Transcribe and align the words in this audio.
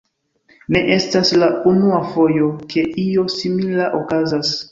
Ne 0.75 0.79
estas 0.95 1.31
la 1.43 1.49
unua 1.73 2.01
fojo, 2.15 2.49
ke 2.73 2.87
io 3.05 3.27
simila 3.37 3.93
okazas. 4.03 4.51